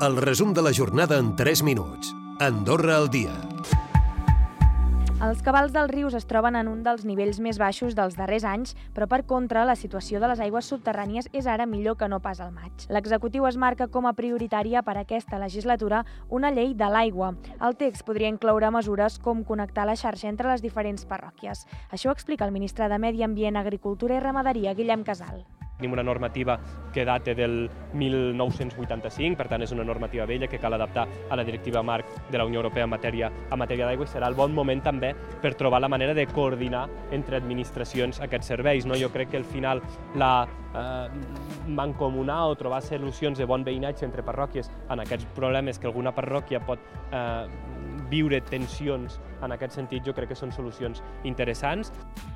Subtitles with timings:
[0.00, 2.14] El resum de la jornada en 3 minuts.
[2.38, 3.34] Andorra al dia.
[5.20, 8.72] Els cabals dels rius es troben en un dels nivells més baixos dels darrers anys,
[8.96, 12.40] però per contra, la situació de les aigües subterrànies és ara millor que no pas
[12.40, 12.88] al maig.
[12.88, 17.34] L'executiu es marca com a prioritària per a aquesta legislatura una llei de l'aigua.
[17.60, 21.66] El text podria incloure mesures com connectar la xarxa entre les diferents parròquies.
[21.92, 25.44] Això ho explica el ministre de Medi Ambient, Agricultura i Ramaderia, Guillem Casal.
[25.80, 26.58] Tenim una normativa
[26.92, 31.44] que data del 1985, per tant és una normativa vella que cal adaptar a la
[31.46, 34.52] directiva marc de la Unió Europea en matèria, en matèria d'aigua i serà el bon
[34.54, 38.86] moment també per trobar la manera de coordinar entre administracions aquests serveis.
[38.86, 38.98] No?
[39.00, 39.80] Jo crec que al final
[40.20, 41.08] la eh,
[41.68, 46.60] mancomunar o trobar solucions de bon veïnatge entre parròquies en aquests problemes que alguna parròquia
[46.66, 47.46] pot eh,
[48.10, 51.92] viure tensions en aquest sentit jo crec que són solucions interessants.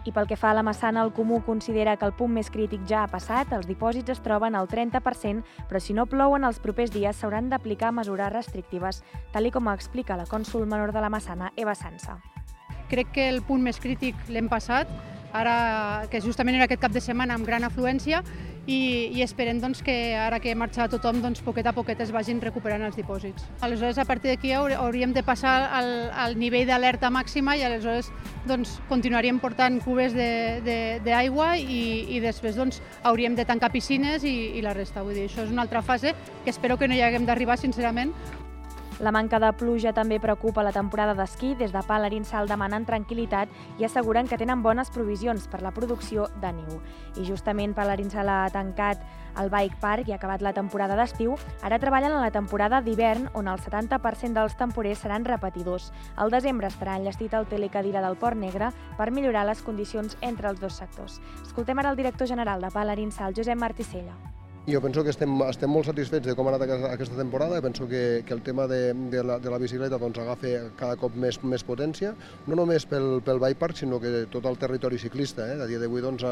[0.08, 2.86] I pel que fa a la Massana, el Comú considera que el punt més crític
[2.88, 6.92] ja ha passat, els dipòsits es troben al 30%, però si no plouen els propers
[6.94, 9.02] dies s'hauran d'aplicar mesures restrictives,
[9.32, 12.16] tal com explica la cònsul menor de la Massana, Eva Sansa.
[12.88, 14.88] Crec que el punt més crític l'hem passat,
[15.34, 18.22] ara que justament era aquest cap de setmana amb gran afluència
[18.66, 22.40] i, i esperem doncs, que ara que marxa tothom, doncs, poquet a poquet es vagin
[22.42, 23.44] recuperant els dipòsits.
[23.64, 28.10] Aleshores, a partir d'aquí hauríem de passar al, al nivell d'alerta màxima i aleshores
[28.48, 31.82] doncs, continuaríem portant cubes d'aigua i,
[32.16, 35.04] i després doncs, hauríem de tancar piscines i, i la resta.
[35.04, 38.14] Vull dir, això és una altra fase que espero que no hi haguem d'arribar, sincerament,
[39.00, 41.54] la manca de pluja també preocupa la temporada d'esquí.
[41.58, 41.82] Des de
[42.24, 46.80] Sal demanen tranquil·litat i asseguren que tenen bones provisions per la producció de neu.
[47.16, 49.00] I justament Sal ha tancat
[49.36, 51.34] el Bike Park i ha acabat la temporada d'estiu.
[51.62, 55.92] Ara treballen en la temporada d'hivern, on el 70% dels temporers seran repetidors.
[56.16, 60.60] Al desembre estarà enllestit el telecadira del Port Negre per millorar les condicions entre els
[60.60, 61.20] dos sectors.
[61.42, 62.70] Escoltem ara el director general de
[63.10, 64.33] Sal, Josep Marticella.
[64.66, 68.22] Jo penso que estem, estem molt satisfets de com ha anat aquesta temporada, penso que,
[68.24, 71.64] que el tema de, de, la, de la bicicleta doncs, agafa cada cop més, més
[71.68, 72.14] potència,
[72.48, 75.50] no només pel, pel bike park, sinó que tot el territori ciclista.
[75.52, 75.58] Eh?
[75.60, 76.24] A dia d'avui doncs,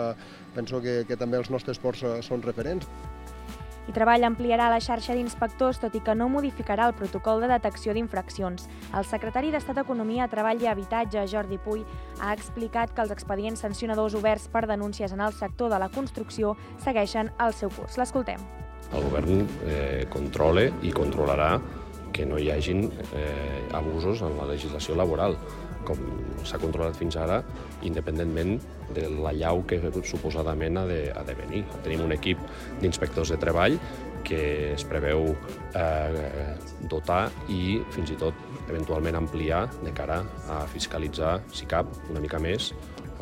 [0.57, 2.89] penso que, que també els nostres ports eh, són referents
[3.89, 7.95] i Treball ampliarà la xarxa d'inspectors, tot i que no modificarà el protocol de detecció
[7.97, 8.69] d'infraccions.
[8.95, 11.85] El secretari d'Estat d'Economia, Treball i Habitatge, Jordi Puy,
[12.21, 16.57] ha explicat que els expedients sancionadors oberts per denúncies en el sector de la construcció
[16.85, 17.99] segueixen el seu curs.
[17.99, 18.43] L'escoltem.
[18.93, 21.55] El govern eh, controla i controlarà
[22.13, 22.87] que no hi hagin
[23.17, 25.37] eh, abusos en la legislació laboral
[25.87, 25.99] com
[26.47, 27.41] s'ha controlat fins ara,
[27.83, 28.61] independentment
[28.95, 31.65] de la llau que suposadament ha de, ha de venir.
[31.83, 32.39] Tenim un equip
[32.83, 33.79] d'inspectors de treball
[34.23, 35.33] que es preveu
[35.75, 36.55] eh,
[36.87, 42.39] dotar i fins i tot eventualment ampliar de cara a fiscalitzar, si cap, una mica
[42.39, 42.71] més,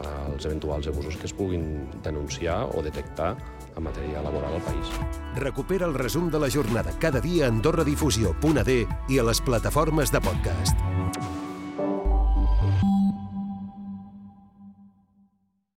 [0.00, 1.64] els eventuals abusos que es puguin
[2.04, 3.34] denunciar o detectar
[3.80, 4.92] en matèria laboral al país.
[5.40, 10.20] Recupera el resum de la jornada cada dia a AndorraDifusió.d i a les plataformes de
[10.20, 10.76] podcast.